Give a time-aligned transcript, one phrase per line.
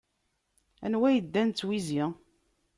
[0.85, 2.03] Anwa yeddan d twizi?